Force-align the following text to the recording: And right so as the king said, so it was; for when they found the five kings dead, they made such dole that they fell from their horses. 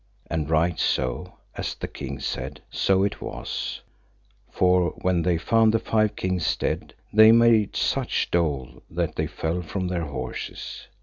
And 0.31 0.49
right 0.49 0.79
so 0.79 1.33
as 1.55 1.75
the 1.75 1.87
king 1.87 2.19
said, 2.19 2.63
so 2.71 3.03
it 3.03 3.21
was; 3.21 3.81
for 4.49 4.95
when 5.03 5.21
they 5.21 5.37
found 5.37 5.75
the 5.75 5.79
five 5.79 6.15
kings 6.15 6.55
dead, 6.55 6.95
they 7.13 7.31
made 7.31 7.75
such 7.75 8.31
dole 8.31 8.81
that 8.89 9.15
they 9.15 9.27
fell 9.27 9.61
from 9.61 9.89
their 9.89 10.05
horses. 10.05 10.87